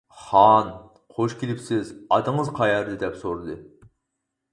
خان: 0.19 0.69
«خۇش 1.17 1.35
كېلىپسىز، 1.41 1.91
ئاتىڭىز 2.17 2.49
قەيەردە؟» 2.61 2.95
دەپ 3.05 3.21
سورىدى. 3.25 3.59